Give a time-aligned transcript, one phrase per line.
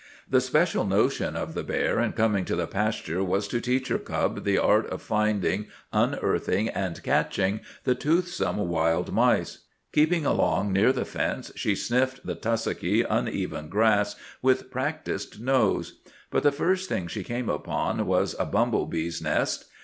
[0.27, 3.99] The special notion of the bear in coming to the pasture was to teach her
[3.99, 9.59] cub the art of finding, unearthing, and catching the toothsome wild mice.
[9.93, 15.99] Keeping along near the fence, she sniffed the tussocky, uneven grass with practised nose.
[16.31, 19.65] But the first thing she came upon was a bumble bees' nest.